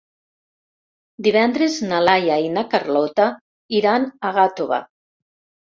[1.27, 3.31] Divendres na Laia i na Carlota
[3.83, 4.87] iran a Gàtova.